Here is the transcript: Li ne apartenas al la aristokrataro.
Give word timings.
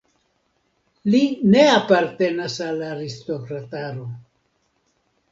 Li 1.15 1.17
ne 1.55 1.65
apartenas 1.73 2.55
al 2.67 2.79
la 2.83 2.87
aristokrataro. 2.93 4.07